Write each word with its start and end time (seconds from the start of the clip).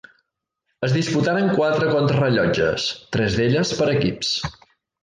Es 0.87 0.95
disputaren 0.95 1.51
quatre 1.59 1.91
contrarellotges, 1.91 2.89
tres 3.19 3.39
d'elles 3.43 3.79
per 3.83 3.93
equips. 3.97 4.35